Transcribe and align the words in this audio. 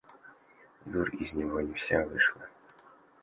Дурь 0.85 1.15
из 1.17 1.33
него 1.35 1.61
не 1.61 1.75
вся 1.75 2.03
вышла. 2.07 2.47